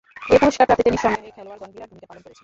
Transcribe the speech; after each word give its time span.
এ 0.33 0.35
পুরস্কার 0.41 0.65
প্রাপ্তিতে 0.67 0.93
নিঃসন্দেহে 0.93 1.35
খেলোয়াড়গণ 1.37 1.69
বিরাট 1.73 1.87
ভূমিকা 1.91 2.07
পালন 2.09 2.21
করেছেন। 2.25 2.39